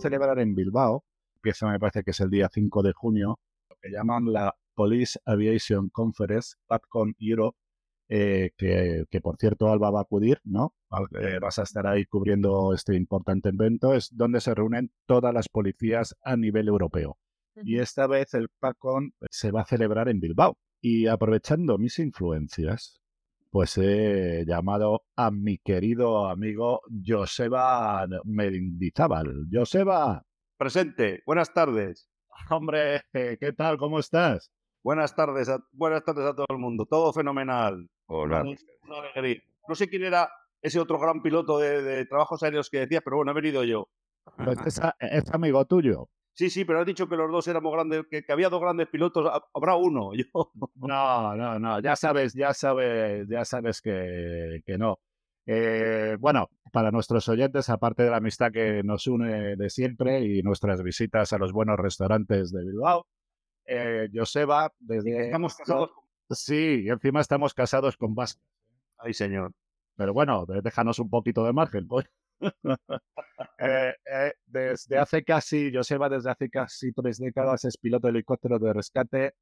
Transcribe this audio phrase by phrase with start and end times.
[0.00, 1.04] celebrar en Bilbao,
[1.36, 3.38] empieza me parece que es el día 5 de junio,
[3.68, 7.56] lo que llaman la Police Aviation Conference, PATCON Europe,
[8.08, 10.74] eh, que, por cierto Alba va a acudir, ¿no?
[11.20, 15.48] Eh, vas a estar ahí cubriendo este importante evento, es donde se reúnen todas las
[15.48, 17.18] policías a nivel europeo.
[17.62, 20.56] Y esta vez el PACON se va a celebrar en Bilbao.
[20.80, 23.00] Y aprovechando mis influencias,
[23.50, 29.46] pues he llamado a mi querido amigo Joseba Mendizábal.
[29.52, 30.24] Joseba.
[30.56, 31.22] Presente.
[31.26, 32.08] Buenas tardes.
[32.50, 33.76] Hombre, ¿qué tal?
[33.76, 34.50] ¿Cómo estás?
[34.82, 36.86] Buenas tardes, a, buenas tardes a todo el mundo.
[36.86, 37.88] Todo fenomenal.
[38.06, 38.42] Hola.
[38.42, 39.42] Una, alegría.
[39.68, 40.30] No sé quién era
[40.62, 43.88] ese otro gran piloto de, trabajos aéreos que decías, pero bueno, he venido yo.
[44.36, 44.58] Pues
[45.00, 46.08] es, amigo tuyo.
[46.40, 49.30] Sí, sí, pero has dicho que los dos éramos grandes, que, había dos grandes pilotos,
[49.52, 50.12] habrá uno.
[50.16, 50.50] Yo.
[50.76, 55.00] No, no, no, ya sabes, ya sabes, ya sabes que, que no.
[55.44, 60.40] Eh, bueno, para nuestros oyentes, aparte de la amistad que nos une de siempre y
[60.40, 63.06] nuestras visitas a los buenos restaurantes de Bilbao,
[63.66, 65.26] eh, Joseba, desde...
[65.26, 65.90] Estamos casados.
[66.30, 68.40] Sí, y encima estamos casados con Vasco.
[68.96, 69.52] Ay, señor.
[69.94, 72.06] Pero bueno, déjanos un poquito de margen, pues.
[73.58, 78.58] Eh, eh, desde hace casi, Joseba desde hace casi tres décadas es piloto de helicóptero
[78.58, 79.34] de rescate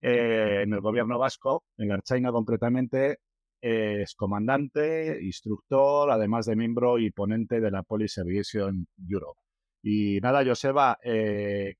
[0.00, 3.20] en el gobierno vasco, en Archaina concretamente,
[3.60, 9.40] es comandante, instructor, además de miembro y ponente de la Police Aviation Europe.
[9.82, 10.98] Y nada, Joseba,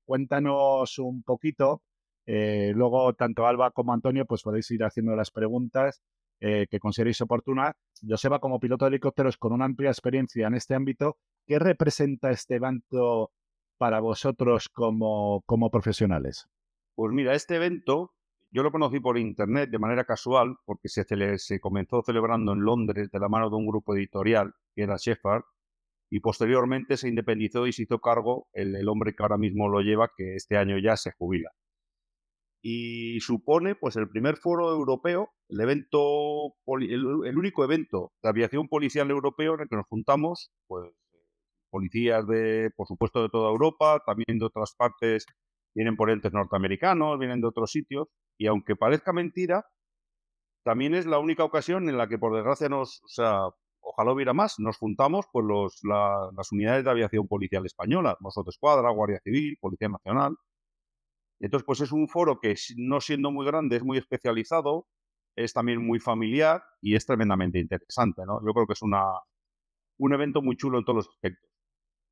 [0.05, 1.83] cuéntanos un poquito
[2.25, 6.01] eh, luego, tanto Alba como Antonio, pues podéis ir haciendo las preguntas
[6.39, 7.75] eh, que consideréis oportunas.
[8.07, 12.55] Joseba, como piloto de helicópteros con una amplia experiencia en este ámbito, ¿qué representa este
[12.55, 13.31] evento
[13.77, 16.47] para vosotros como, como profesionales?
[16.95, 18.11] Pues mira, este evento
[18.51, 23.19] yo lo conocí por internet de manera casual, porque se, comenzó celebrando en Londres de
[23.19, 25.41] la mano de un grupo editorial, que era Shepard,
[26.11, 30.11] y posteriormente se independizó y se hizo cargo el, hombre que ahora mismo lo lleva,
[30.15, 31.49] que este año ya se jubila
[32.65, 39.11] y supone pues el primer foro europeo, el evento, el, único evento de aviación policial
[39.11, 40.89] europeo en el que nos juntamos, pues
[41.69, 45.25] policías de, por supuesto, de toda Europa, también de otras partes,
[45.75, 48.07] vienen ponentes norteamericanos, vienen de otros sitios,
[48.37, 49.65] y aunque parezca mentira,
[50.63, 53.39] también es la única ocasión en la que, por desgracia, nos, o sea,
[53.81, 58.89] ojalá hubiera más, nos juntamos pues los, las unidades de aviación policial española, nosotros Escuadra,
[58.91, 60.37] Guardia Civil, Policía Nacional,
[61.39, 64.87] entonces, pues es un foro que no siendo muy grande, es muy especializado,
[65.35, 68.39] es también muy familiar y es tremendamente interesante, ¿no?
[68.45, 69.03] Yo creo que es una,
[69.97, 71.49] un evento muy chulo en todos los aspectos.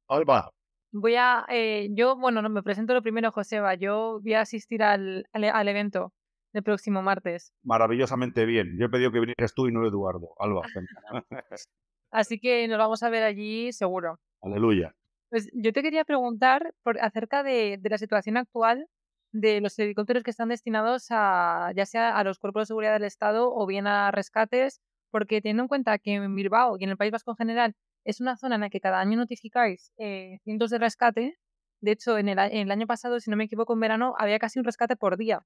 [0.08, 0.52] Alba.
[0.94, 3.76] Voy a, eh, yo, bueno, no, me presento lo primero, Joseba.
[3.76, 6.12] Yo voy a asistir al, al, evento
[6.54, 7.54] del próximo martes.
[7.64, 8.78] Maravillosamente bien.
[8.78, 10.36] Yo he pedido que vinieras tú y no Eduardo.
[10.38, 10.64] Alba.
[12.12, 14.20] Así que nos vamos a ver allí seguro.
[14.42, 14.94] Aleluya.
[15.30, 18.90] Pues yo te quería preguntar por, acerca de, de la situación actual
[19.32, 23.04] de los helicópteros que están destinados a ya sea a los cuerpos de seguridad del
[23.04, 26.98] Estado o bien a rescates, porque teniendo en cuenta que en Bilbao y en el
[26.98, 27.76] País Vasco en general
[28.06, 31.38] es una zona en la que cada año notificáis eh, cientos de rescate,
[31.82, 34.40] de hecho en el, en el, año pasado, si no me equivoco, en verano había
[34.40, 35.46] casi un rescate por día.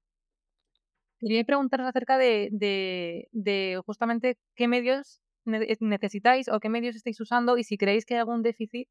[1.18, 7.78] Quería preguntaros acerca de, justamente qué medios necesitáis o qué medios estáis usando y si
[7.78, 8.88] creéis que hay algún déficit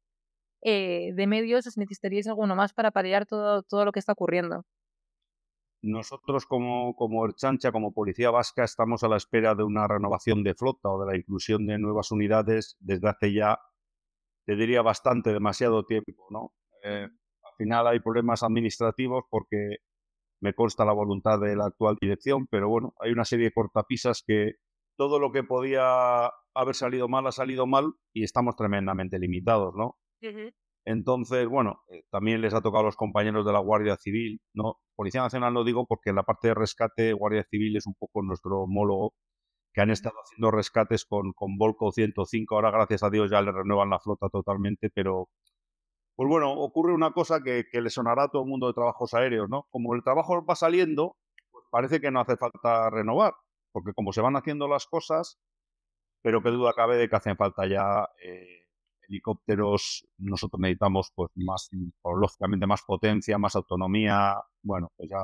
[0.62, 4.12] eh, de medios o si necesitaríais alguno más para paliar todo, todo lo que está
[4.12, 4.64] ocurriendo.
[5.86, 10.54] Nosotros como, como Erchancha, como Policía Vasca, estamos a la espera de una renovación de
[10.54, 13.60] flota o de la inclusión de nuevas unidades desde hace ya,
[14.44, 16.26] te diría, bastante, demasiado tiempo.
[16.30, 16.52] ¿no?
[16.82, 19.76] Eh, al final hay problemas administrativos porque
[20.40, 24.24] me consta la voluntad de la actual dirección, pero bueno, hay una serie de cortapisas
[24.26, 24.54] que
[24.96, 29.98] todo lo que podía haber salido mal ha salido mal y estamos tremendamente limitados, ¿no?
[30.86, 34.78] Entonces, bueno, eh, también les ha tocado a los compañeros de la Guardia Civil, ¿no?
[34.94, 38.62] Policía Nacional lo digo porque la parte de rescate, Guardia Civil es un poco nuestro
[38.62, 39.12] homólogo,
[39.74, 43.50] que han estado haciendo rescates con, con Volco 105, ahora gracias a Dios ya le
[43.50, 45.28] renuevan la flota totalmente, pero
[46.16, 49.12] pues bueno, ocurre una cosa que, que le sonará a todo el mundo de trabajos
[49.12, 49.66] aéreos, ¿no?
[49.70, 51.16] Como el trabajo va saliendo,
[51.50, 53.34] pues parece que no hace falta renovar,
[53.72, 55.38] porque como se van haciendo las cosas,
[56.22, 58.65] pero qué duda cabe de que hacen falta ya eh,
[59.08, 61.68] helicópteros nosotros necesitamos pues más,
[62.04, 65.18] lógicamente más potencia, más autonomía, bueno, pues ya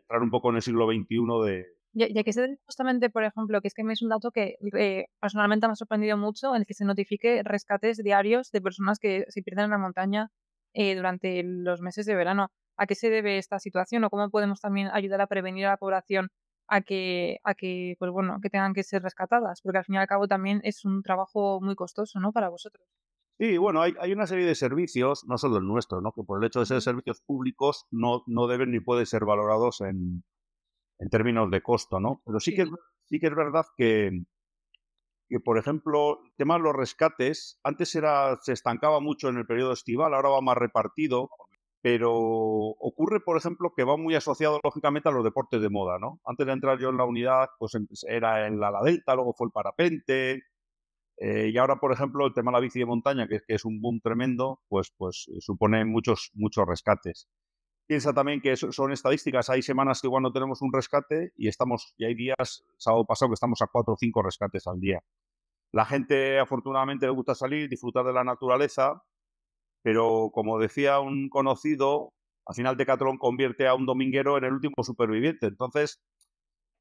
[0.00, 1.66] entrar un poco en el siglo XXI de...
[1.92, 5.06] Ya, que se justamente, por ejemplo, que es que me es un dato que eh,
[5.20, 9.24] personalmente me ha sorprendido mucho, en el que se notifique rescates diarios de personas que
[9.28, 10.30] se pierden en la montaña
[10.74, 12.50] eh, durante los meses de verano.
[12.76, 15.76] ¿A qué se debe esta situación o cómo podemos también ayudar a prevenir a la
[15.76, 16.28] población
[16.68, 19.60] a que, a que, pues bueno, que tengan que ser rescatadas?
[19.62, 22.32] Porque al fin y al cabo también es un trabajo muy costoso, ¿no?
[22.32, 22.86] Para vosotros.
[23.38, 26.12] Sí, bueno, hay, hay, una serie de servicios, no solo el nuestro, ¿no?
[26.12, 29.80] que por el hecho de ser servicios públicos no, no deben ni pueden ser valorados
[29.80, 30.24] en,
[30.98, 32.20] en términos de costo, ¿no?
[32.26, 32.66] Pero sí que,
[33.04, 34.10] sí que es verdad que,
[35.28, 39.46] que, por ejemplo, el tema de los rescates, antes era, se estancaba mucho en el
[39.46, 41.30] periodo estival, ahora va más repartido,
[41.80, 46.20] pero ocurre, por ejemplo, que va muy asociado lógicamente a los deportes de moda, ¿no?
[46.24, 49.34] Antes de entrar yo en la unidad, pues em, era en la, la Delta, luego
[49.34, 50.42] fue el parapente,
[51.20, 53.80] eh, y ahora, por ejemplo, el tema de la bici de montaña, que, es un
[53.80, 57.28] boom tremendo, pues, pues supone muchos, muchos rescates.
[57.86, 61.94] Piensa también que son estadísticas, hay semanas que igual no tenemos un rescate y estamos,
[61.96, 65.00] y hay días, sábado pasado, que estamos a cuatro o cinco rescates al día.
[65.72, 69.02] La gente afortunadamente le gusta salir, disfrutar de la naturaleza,
[69.82, 72.12] pero como decía un conocido,
[72.46, 75.46] al final Decathlon convierte a un dominguero en el último superviviente.
[75.46, 76.00] Entonces,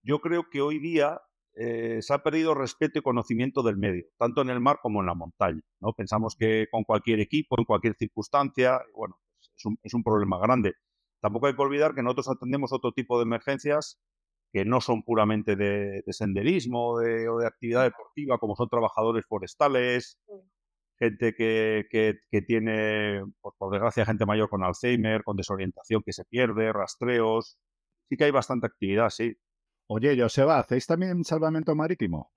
[0.04, 1.22] yo creo que hoy día
[1.60, 5.08] eh, se ha perdido respeto y conocimiento del medio, tanto en el mar como en
[5.08, 5.62] la montaña.
[5.82, 5.94] ¿no?
[5.94, 10.40] Pensamos que con cualquier equipo, en cualquier circunstancia, bueno, pues es un, es un problema
[10.40, 10.74] grande.
[11.22, 14.00] Tampoco hay que olvidar que nosotros atendemos otro tipo de emergencias
[14.54, 20.20] que no son puramente de, de senderismo o de actividad deportiva, como son trabajadores forestales,
[21.00, 26.14] gente que, que, que tiene, pues, por desgracia, gente mayor con Alzheimer, con desorientación que
[26.14, 27.58] se pierde, rastreos.
[28.10, 29.36] Sí que hay bastante actividad, sí.
[29.88, 32.32] Oye, Joseba, ¿hacéis también salvamento marítimo?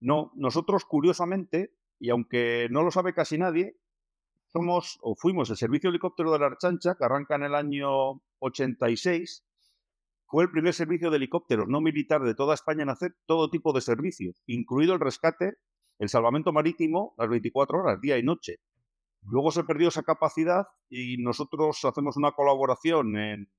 [0.00, 3.76] No, nosotros curiosamente, y aunque no lo sabe casi nadie,
[4.48, 9.44] somos o fuimos el servicio helicóptero de la Archancha, que arranca en el año 86,
[10.26, 13.72] fue el primer servicio de helicópteros no militar de toda España en hacer todo tipo
[13.72, 15.54] de servicios, incluido el rescate,
[15.98, 18.56] el salvamento marítimo, las 24 horas, día y noche.
[19.22, 23.50] Luego se perdió esa capacidad y nosotros hacemos una colaboración en,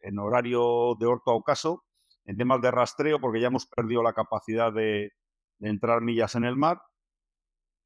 [0.00, 1.84] en horario de orto a ocaso,
[2.24, 5.12] en temas de rastreo, porque ya hemos perdido la capacidad de,
[5.58, 6.78] de entrar millas en el mar,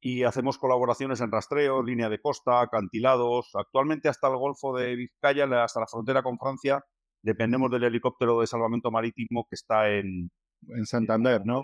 [0.01, 3.49] y hacemos colaboraciones en rastreo, línea de costa, acantilados.
[3.55, 6.85] Actualmente hasta el Golfo de Vizcaya, hasta la frontera con Francia,
[7.23, 10.29] dependemos del helicóptero de salvamento marítimo que está en...
[10.67, 11.63] En Santander, ¿no?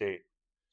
[0.00, 0.16] Sí.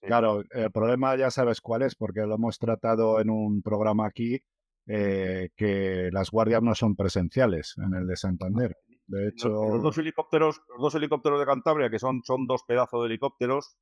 [0.01, 0.07] sí.
[0.07, 4.41] Claro, el problema ya sabes cuál es, porque lo hemos tratado en un programa aquí,
[4.87, 8.75] eh, que las guardias no son presenciales en el de Santander.
[9.07, 9.49] De hecho...
[9.49, 13.77] Los, dos helicópteros, los dos helicópteros de Cantabria, que son, son dos pedazos de helicópteros,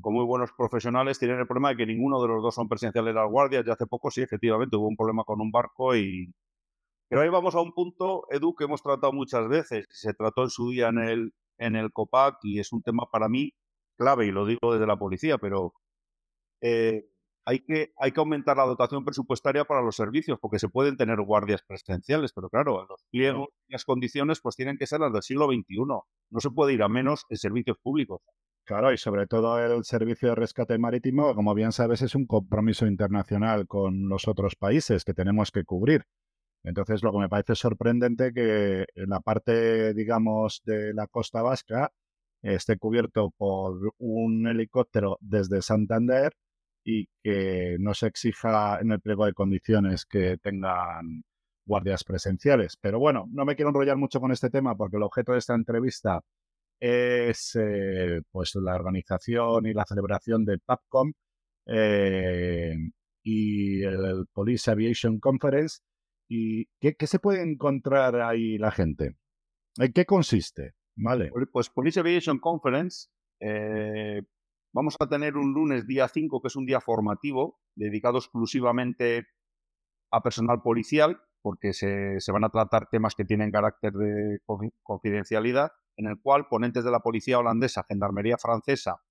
[0.00, 3.14] con muy buenos profesionales, tienen el problema de que ninguno de los dos son presenciales
[3.14, 3.64] de las guardias.
[3.64, 6.32] Ya hace poco, sí, efectivamente, hubo un problema con un barco y,
[7.12, 9.86] pero ahí vamos a un punto, Edu, que hemos tratado muchas veces.
[9.90, 13.28] Se trató en su día en el, en el COPAC y es un tema para
[13.28, 13.52] mí
[13.98, 15.74] clave, y lo digo desde la policía, pero
[16.62, 17.04] eh,
[17.44, 21.20] hay, que, hay que aumentar la dotación presupuestaria para los servicios, porque se pueden tener
[21.20, 25.22] guardias presenciales, pero claro, los pliegos y las condiciones pues tienen que ser las del
[25.22, 25.76] siglo XXI.
[26.30, 28.20] No se puede ir a menos en servicios públicos.
[28.64, 32.86] Claro, y sobre todo el servicio de rescate marítimo, como bien sabes, es un compromiso
[32.86, 36.04] internacional con los otros países que tenemos que cubrir.
[36.62, 41.92] Entonces, lo que me parece sorprendente que en la parte, digamos, de la costa vasca
[42.40, 46.32] esté cubierto por un helicóptero desde Santander
[46.84, 51.24] y que no se exija en el pliego de condiciones que tengan
[51.64, 52.76] guardias presenciales.
[52.80, 55.54] Pero bueno, no me quiero enrollar mucho con este tema porque el objeto de esta
[55.54, 56.20] entrevista
[56.80, 61.12] es eh, pues la organización y la celebración del PAPCOM
[61.66, 62.74] eh,
[63.22, 65.78] y el Police Aviation Conference
[66.34, 69.16] ¿Y qué, qué, se puede encontrar ahí la gente?
[69.76, 70.72] ¿En qué consiste?
[70.96, 71.30] Vale.
[71.52, 74.22] Pues Police Aviation Conference, eh,
[74.72, 79.26] vamos a tener un lunes día 5, que es un día formativo, dedicado exclusivamente
[80.10, 84.38] a personal policial, porque se, se van a tratar temas que tienen carácter de
[84.82, 89.02] confidencialidad, en el cual ponentes de la policía holandesa, gendarmería francesa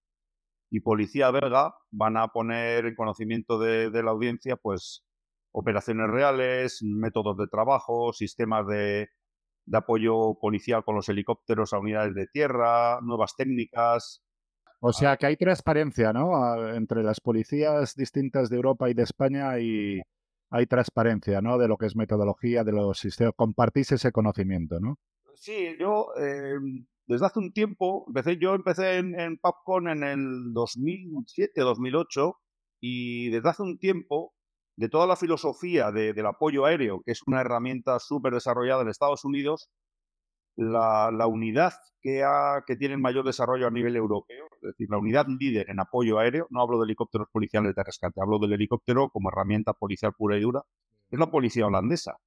[0.72, 5.03] y policía belga van a poner en conocimiento de, de la audiencia pues
[5.51, 9.10] operaciones reales, métodos de trabajo, sistemas de,
[9.65, 14.24] de, apoyo policial con los helicópteros a unidades de tierra, nuevas técnicas.
[14.83, 16.69] O sea que hay transparencia, ¿no?
[16.73, 20.01] Entre las policías distintas de Europa y de España y
[20.50, 21.59] hay transparencia, ¿no?
[21.59, 23.33] De lo que es metodología, de los sistemas.
[23.35, 24.97] Compartís ese conocimiento, ¿no?
[25.35, 26.55] Sí, yo eh,
[27.05, 32.35] desde hace un tiempo, empecé, yo empecé en, en PubCon en el 2007, 2008
[32.79, 34.33] y desde hace un tiempo
[34.77, 38.89] de toda la filosofía de, del apoyo aéreo, que es una herramienta súper desarrollada en
[38.89, 39.69] Estados Unidos,
[40.62, 42.24] la, unidad que,
[42.77, 46.62] tiene mayor desarrollo a nivel europeo, es decir, la unidad líder en apoyo aéreo, no
[46.62, 50.63] hablo de helicópteros policiales de rescate, hablo del helicóptero como herramienta policial pura y dura,
[51.10, 52.18] es la policía holandesa.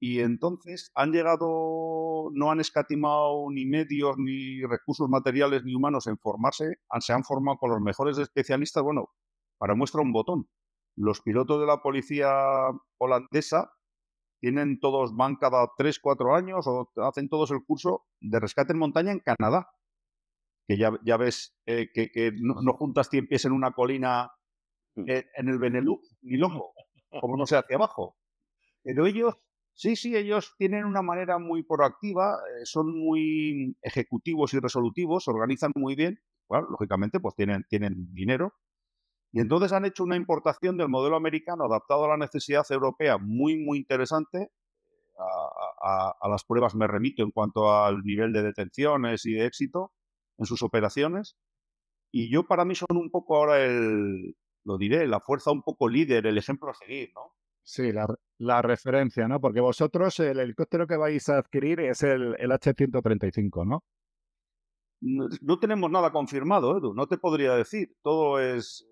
[0.00, 6.18] Y entonces han llegado, no han escatimado ni medios, ni recursos materiales, ni humanos en
[6.18, 9.08] formarse, se han formado con los mejores especialistas, bueno,
[9.56, 10.48] para muestra un botón
[10.96, 12.30] los pilotos de la policía
[12.98, 13.72] holandesa
[14.44, 18.78] tienen todos, van cada 3, 4 años o hacen todos el curso de rescate en
[18.78, 19.70] montaña en Canadá.
[20.68, 24.32] Que ya, ya ves eh, que, no, juntas 100 pies en una colina
[24.96, 25.08] mm.
[25.08, 26.74] eh, en el Benelux, ni loco,
[27.22, 28.18] como no sé hacia abajo.
[28.82, 29.34] Pero ellos,
[29.72, 35.72] sí, sí, ellos tienen una manera muy proactiva, eh, son muy ejecutivos y resolutivos, organizan
[35.74, 36.18] muy bien.
[36.50, 38.52] Bueno, lógicamente, pues tienen, tienen dinero
[39.34, 43.56] y entonces han hecho una importación del modelo americano adaptado a la necesidad europea muy,
[43.56, 44.52] muy interesante.
[45.18, 49.92] A, las pruebas me remito en cuanto al nivel de detenciones y de éxito
[50.38, 51.36] en sus operaciones.
[52.12, 55.88] Y yo para mí son un poco ahora el, lo diré, la fuerza un poco
[55.88, 57.32] líder, el ejemplo a seguir, ¿no?
[57.64, 57.90] Sí,
[58.38, 59.40] la, referencia, ¿no?
[59.40, 63.82] Porque vosotros el helicóptero que vais a adquirir es el, el H-135, ¿no?
[65.00, 65.58] ¿no?
[65.58, 67.96] tenemos nada confirmado, Edu, no te podría decir.
[68.00, 68.86] Todo es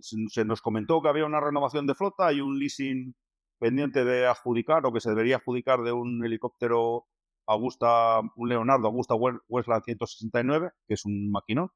[0.00, 3.14] se nos comentó que había una renovación de flota y un leasing
[3.58, 7.06] pendiente de adjudicar o que se debería adjudicar de un helicóptero
[7.46, 11.70] Augusta, un Leonardo Augusta Westland 169, que es un maquinón.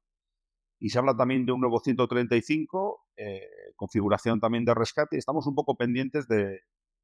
[0.79, 3.41] Y se habla también de un nuevo 135, eh,
[3.75, 5.17] configuración también de rescate.
[5.17, 6.61] Estamos un poco pendientes de,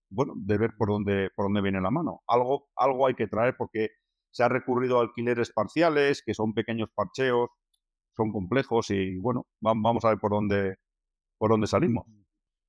[0.09, 2.21] bueno, de ver por dónde, por dónde viene la mano.
[2.27, 3.89] Algo, algo hay que traer porque
[4.31, 7.49] se ha recurrido a alquileres parciales, que son pequeños parcheos,
[8.15, 10.75] son complejos y bueno, vamos a ver por dónde,
[11.43, 12.05] por dónde salimos.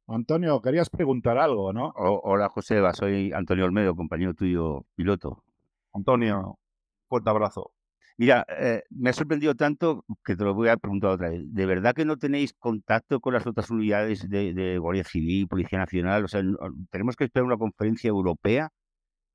[0.08, 1.92] Antonio, querías preguntar algo, ¿no?
[1.94, 5.44] hola, Joseba, soy Antonio Olmedo, compañero tuyo piloto.
[5.92, 6.58] Antonio,
[7.06, 7.70] fuerte abrazo.
[8.16, 11.42] Mira, eh, me ha sorprendido tanto que te lo voy a preguntar otra vez.
[11.54, 15.78] ¿De verdad que no tenéis contacto con las otras unidades de, de Guardia Civil, Policía
[15.78, 16.24] Nacional?
[16.24, 16.42] O sea,
[16.90, 18.70] ¿tenemos que esperar una conferencia europea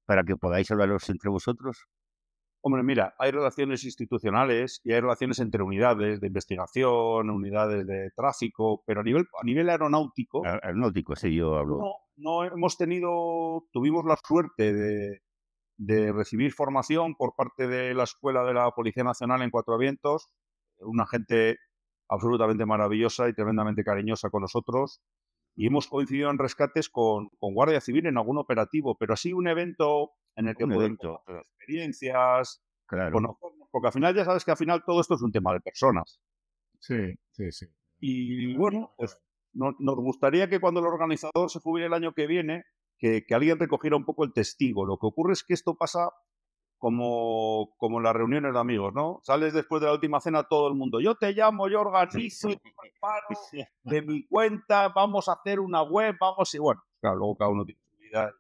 [0.06, 1.86] para que podáis hablaros entre vosotros?
[2.62, 8.84] Hombre, mira, hay relaciones institucionales y hay relaciones entre unidades de investigación, unidades de tráfico,
[8.86, 10.44] pero a nivel, a nivel aeronáutico.
[10.46, 11.78] Aeronáutico, sí, yo hablo.
[11.78, 15.22] No, no hemos tenido, tuvimos la suerte de,
[15.78, 20.28] de recibir formación por parte de la Escuela de la Policía Nacional en Cuatro Vientos,
[20.80, 21.58] una gente
[22.10, 25.02] absolutamente maravillosa y tremendamente cariñosa con nosotros.
[25.56, 29.48] Y hemos coincidido en rescates con, con Guardia Civil en algún operativo, pero así un
[29.48, 31.24] evento en el que un evento.
[31.28, 33.38] experiencias, claro.
[33.72, 36.20] porque al final ya sabes que al final todo esto es un tema de personas.
[36.80, 37.66] Sí, sí, sí.
[38.00, 39.22] Y bueno, pues
[39.54, 42.64] nos, gustaría que cuando el organizador se jubile el año que viene,
[42.98, 44.86] que, alguien recogiera un poco el testigo.
[44.86, 46.10] Lo que ocurre es que esto pasa
[46.78, 49.20] como, como en las reuniones de amigos, ¿no?
[49.24, 52.48] Sales después de la última cena todo el mundo, yo te llamo, yo organizo,
[53.84, 57.66] de mi cuenta, vamos a hacer una web, vamos y bueno, claro, luego cada uno
[57.66, 58.34] tiene su vida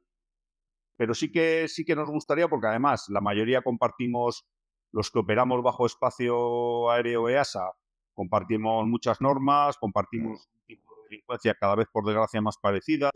[0.99, 4.45] pero sí que, sí que nos gustaría, porque además la mayoría compartimos,
[4.91, 7.71] los que operamos bajo espacio aéreo EASA,
[8.13, 13.09] compartimos muchas normas, compartimos un tipo de delincuencia cada vez por desgracia más parecida,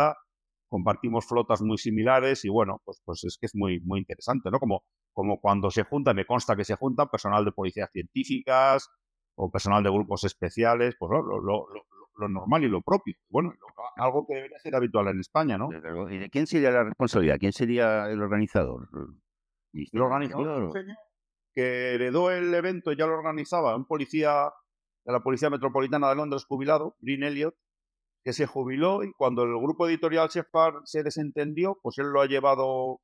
[0.69, 4.59] compartimos flotas muy similares y bueno, pues, pues es que es muy, muy interesante, ¿no?
[4.59, 8.87] Como, como cuando se junta, me consta que se juntan personal de policías científicas
[9.35, 11.83] o personal de grupos especiales, pues lo, lo, lo
[12.17, 13.15] normal y lo propio.
[13.29, 13.53] Bueno,
[13.97, 15.69] algo que debería ser habitual en España, ¿no?
[16.09, 17.37] ¿Y de quién sería la responsabilidad?
[17.39, 18.89] ¿Quién sería el organizador?
[19.73, 20.71] El organizador
[21.53, 24.51] que heredó el evento y ya lo organizaba un policía
[25.05, 27.55] de la Policía Metropolitana de Londres jubilado, Green Elliot,
[28.23, 32.25] que se jubiló y cuando el grupo editorial Shepard se desentendió, pues él lo ha
[32.25, 33.01] llevado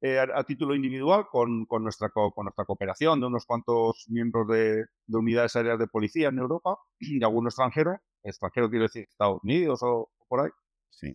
[0.00, 4.84] eh, a, título individual con, con, nuestra, con nuestra cooperación de unos cuantos miembros de,
[5.06, 7.98] de unidades aéreas de policía en Europa y alguno extranjero
[8.28, 10.50] extranjero quiero decir Estados Unidos o, por ahí.
[10.90, 11.14] Sí.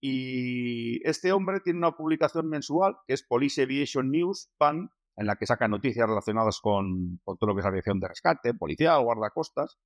[0.00, 5.36] Y este hombre tiene una publicación mensual que es Police Aviation News, PAN, en la
[5.36, 9.78] que saca noticias relacionadas con, todo lo que es aviación de rescate, policial, guardacostas.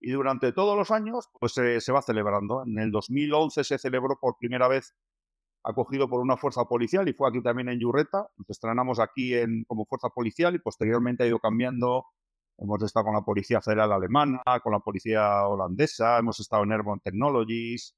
[0.00, 2.62] Y durante todos los años, pues se va celebrando.
[2.66, 4.94] En el 2011 se celebró por primera vez
[5.64, 8.28] acogido por una fuerza policial y fue aquí también en Yurreta.
[8.36, 12.04] Nos estrenamos aquí en, como fuerza policial y posteriormente ha ido cambiando
[12.58, 17.00] Hemos estado con la Policía Federal Alemana, con la Policía Holandesa, hemos estado en Airborne
[17.02, 17.96] Technologies,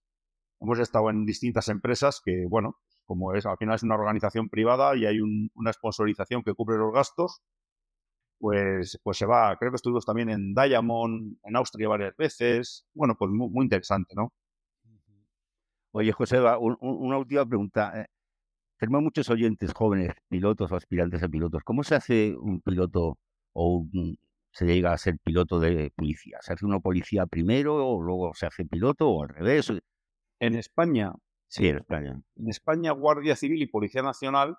[0.61, 4.97] hemos estado en distintas empresas que, bueno, como es, al final es una organización privada
[4.97, 7.43] y hay una sponsorización que cubre los gastos,
[8.39, 13.15] pues, pues se va, creo que estuvimos también en Diamond, en Austria varias veces, bueno,
[13.19, 14.33] pues muy, interesante, ¿no?
[15.99, 16.39] Oye, José,
[16.81, 17.99] una última pregunta.
[17.99, 18.07] Eh,
[18.79, 21.63] tenemos muchos oyentes jóvenes, pilotos o aspirantes a pilotos.
[21.65, 23.17] ¿Cómo se hace un piloto
[23.55, 24.19] o un,
[24.51, 26.37] se llega a ser piloto de policía?
[26.43, 29.73] ¿Se hace uno policía primero o luego se hace piloto o al revés?
[30.39, 31.15] En España.
[31.49, 32.21] Sí, en España.
[32.35, 34.59] En España, Guardia Civil y Policía Nacional,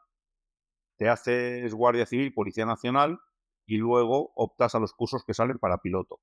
[0.98, 3.20] te haces Guardia Civil, Policía Nacional
[3.68, 6.20] y luego optas a los cursos que salen para piloto.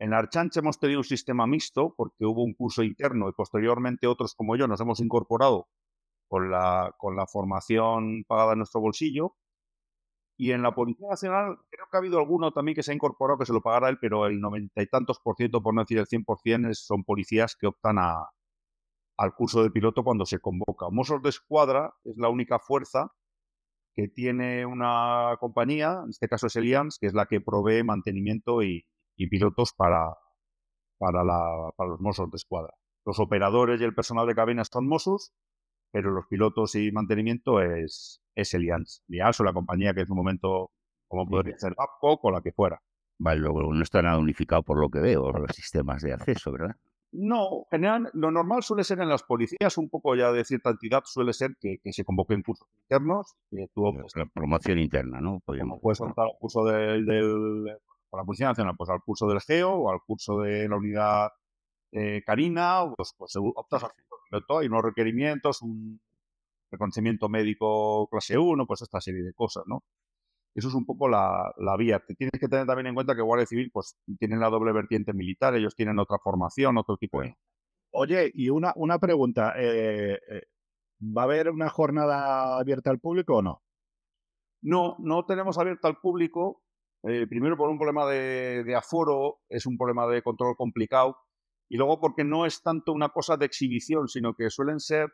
[0.00, 4.06] En la Archancha hemos tenido un sistema mixto porque hubo un curso interno y posteriormente
[4.06, 5.68] otros como yo nos hemos incorporado
[6.26, 9.36] con la, con la formación pagada en nuestro bolsillo.
[10.38, 13.38] Y en la Policía Nacional creo que ha habido alguno también que se ha incorporado
[13.38, 15.98] que se lo pagara él, pero el noventa y tantos por ciento, por no decir
[15.98, 18.30] el 100%, son policías que optan a,
[19.18, 20.88] al curso de piloto cuando se convoca.
[20.90, 23.12] Mossos de Escuadra es la única fuerza
[23.94, 28.62] que tiene una compañía, en este caso es Elians, que es la que provee mantenimiento
[28.62, 28.86] y,
[29.28, 30.16] pilotos para,
[30.98, 32.74] para, la, para los Mossos de Escuadra.
[33.04, 35.32] Los operadores y el personal de cabina son Mossos,
[35.90, 39.02] pero los pilotos y mantenimiento es, es Elians.
[39.08, 40.70] o la compañía que en su momento,
[41.08, 42.82] como podría ser Babcock o la que fuera.
[43.18, 46.76] Vale, luego no está nada unificado por lo que veo, los sistemas de acceso, ¿verdad?
[47.12, 51.02] No, general, lo normal suele ser en las policías, un poco ya de cierta entidad,
[51.04, 53.34] suele ser que, se convoquen cursos internos.
[53.50, 55.40] Que tú, la promoción interna, ¿no?
[55.44, 57.64] Podríamos puedes optar al curso del, del,
[58.10, 61.30] por la Policía Nacional, pues al curso del GEO o al curso de la unidad
[61.92, 64.10] eh, Carina, pues, pues optas al curso
[64.58, 66.00] hay unos requerimientos, un
[66.70, 69.82] reconocimiento médico clase 1, pues esta serie de cosas, ¿no?
[70.54, 72.00] Eso es un poco la, vía.
[72.06, 75.12] Te tienes que tener también en cuenta que Guardia Civil pues tienen la doble vertiente
[75.12, 77.36] militar, ellos tienen otra formación, otro tipo de...
[77.92, 79.54] Oye, y una, una pregunta.
[79.56, 80.42] Eh, eh,
[81.02, 83.62] ¿Va a haber una jornada abierta al público o no?
[84.62, 86.62] No, no tenemos abierta al público.
[87.02, 91.16] Eh, primero por un problema de, aforo, es un problema de control complicado.
[91.68, 95.08] Y luego porque no es tanto una cosa de exhibición, sino que suelen ser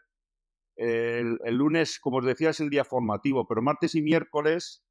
[0.76, 4.86] el, el, lunes, como os decía, es el día formativo, pero martes y miércoles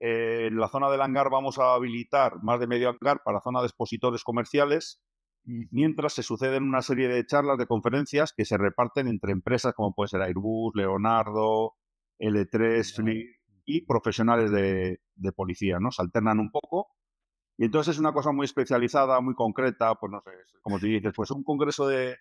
[0.00, 3.60] eh, en la zona del hangar vamos a habilitar más de medio hangar para zona
[3.60, 5.02] de expositores comerciales,
[5.44, 9.94] mientras se suceden una serie de charlas, de conferencias que se reparten entre empresas como
[9.94, 11.74] puede ser Airbus, Leonardo,
[12.18, 12.82] L3,
[13.76, 14.98] y profesionales de,
[15.34, 15.90] policía, ¿no?
[15.90, 16.88] Se alternan un poco.
[17.58, 20.30] Y entonces es una cosa muy especializada, muy concreta, pues no sé,
[20.62, 22.16] como te dices, pues un congreso de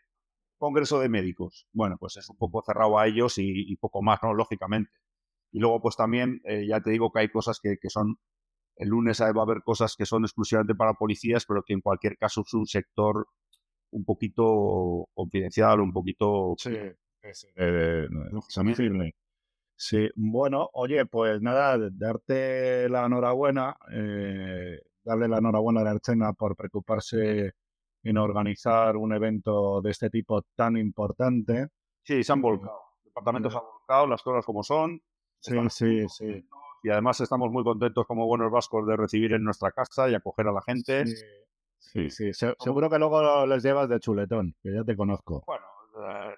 [0.58, 1.68] congreso de médicos.
[1.72, 4.34] Bueno, pues es un poco cerrado a ellos y, y poco más, ¿no?
[4.34, 4.92] Lógicamente.
[5.52, 8.18] Y luego, pues también, eh, ya te digo que hay cosas que, que, son,
[8.76, 12.18] el lunes va a haber cosas que son exclusivamente para policías, pero que en cualquier
[12.18, 13.28] caso es un sector
[13.92, 16.54] un poquito confidencial, un poquito...
[16.58, 16.72] Sí,
[17.56, 18.08] eh,
[19.80, 26.34] sí, bueno, oye, pues nada, darte la enhorabuena, eh, darle la enhorabuena a la Archena
[26.34, 27.54] por preocuparse
[28.04, 31.70] en organizar un evento de este tipo tan importante.
[32.04, 32.80] Sí, se han volcado.
[33.04, 35.02] El departamento se ha volcado, las cosas como son.
[35.39, 36.46] Sí, sí, sí.
[36.84, 40.48] Y además estamos muy contentos como buenos vascos de recibir en nuestra casa y acoger
[40.48, 41.06] a la gente.
[41.78, 42.32] Sí, sí.
[42.34, 45.44] seguro que luego les llevas de chuletón, que ya te conozco.
[45.48, 45.79] Bueno, eh,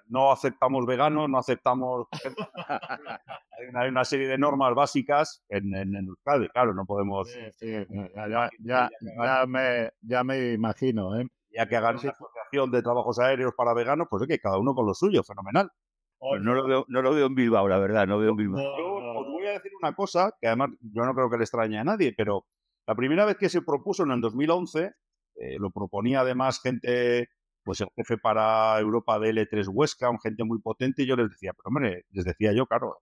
[0.08, 2.08] no aceptamos veganos, no aceptamos...
[3.76, 7.30] hay, una, serie de normas básicas en, en, Euskadi, claro, no podemos...
[7.54, 7.72] Sí,
[8.16, 11.28] ya, ya, ya, me, ya me imagino, ¿eh?
[11.54, 14.74] Ya que hagan una asociación de trabajos aéreos para veganos, pues es que cada uno
[14.74, 15.70] con lo suyo, fenomenal.
[16.18, 18.64] Pues no, lo veo, no lo veo en Bilbao, la verdad, no veo en Bilbao.
[18.64, 21.84] Os voy a decir una cosa, que además yo no creo que le extrañe a
[21.84, 22.46] nadie, pero
[22.88, 24.92] la primera vez que se propuso en el 2011,
[25.36, 27.30] eh, lo proponía además gente,
[27.64, 31.30] pues el jefe para Europa de L3 Huesca, un gente muy potente, y yo les
[31.30, 32.98] decía, pero hombre, les decía yo, claro,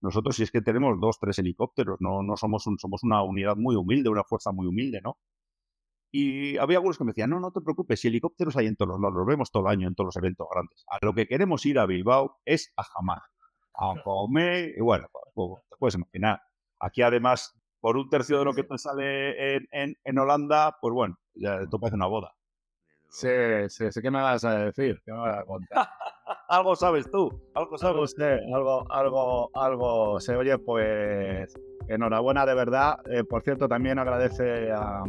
[0.00, 3.56] nosotros si es que tenemos dos, tres helicópteros, no, no somos, un, somos una unidad
[3.56, 5.18] muy humilde, una fuerza muy humilde, ¿no?
[6.14, 8.90] Y había algunos que me decían, no, no te preocupes, si helicópteros hay en todos
[8.90, 10.84] los lados, los vemos todo el año en todos los eventos grandes.
[10.88, 13.22] A lo que queremos ir a Bilbao es a Jamás,
[13.74, 16.42] a comer, y bueno, pues, pues, te puedes imaginar.
[16.80, 21.16] Aquí además, por un tercio de lo que te sale en, en, Holanda, pues bueno,
[21.34, 22.34] ya te parece una boda.
[23.12, 23.28] Sí,
[23.68, 24.98] sí, sí, ¿qué me vas a decir?
[25.04, 25.86] ¿Qué me vas a contar?
[26.48, 28.14] algo sabes tú, algo sabes.
[28.54, 31.54] Algo, algo, algo, se oye, pues
[31.88, 32.96] enhorabuena de verdad.
[33.10, 35.04] Eh, por cierto, también agradece a,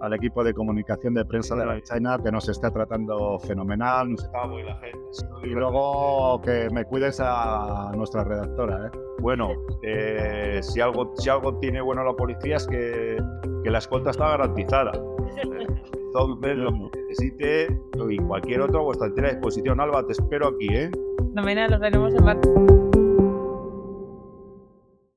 [0.00, 4.12] al equipo de comunicación de prensa de la China que nos está tratando fenomenal.
[4.12, 4.98] está muy la gente.
[5.42, 8.86] Y luego que me cuides a nuestra redactora.
[8.86, 8.98] ¿eh?
[9.18, 9.50] Bueno,
[9.82, 13.16] eh, si, algo, si algo tiene bueno la policía es que,
[13.64, 14.92] que la escolta está garantizada.
[16.12, 20.90] Entonces, lo que necesite y cualquier otro, vuestra entera disposición, Alba, te espero aquí, ¿eh?
[21.28, 22.89] Fenomenal, nos veremos en marzo.